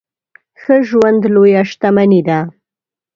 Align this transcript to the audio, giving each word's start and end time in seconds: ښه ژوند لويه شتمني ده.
ښه 0.61 0.75
ژوند 0.89 1.21
لويه 1.35 1.61
شتمني 1.69 2.21
ده. 2.27 2.39